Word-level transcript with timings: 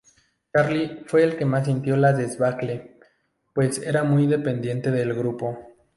Charlie 0.51 1.03
fue 1.05 1.21
el 1.21 1.37
que 1.37 1.45
más 1.45 1.65
sintió 1.67 1.95
la 1.95 2.11
debacle, 2.11 2.97
pues 3.53 3.77
era 3.77 4.03
muy 4.03 4.25
dependiente 4.25 4.89
del 4.89 5.13
grupo. 5.13 5.59